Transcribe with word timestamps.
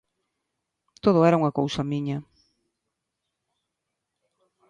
Todo 1.03 1.19
era 1.27 1.39
unha 1.41 1.55
cousa 1.59 1.83
miña. 1.91 2.17